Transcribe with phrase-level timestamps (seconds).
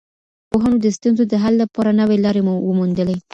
[0.49, 3.17] پوهانو د ستونزو د حل لپاره نوي لاري وموندلې.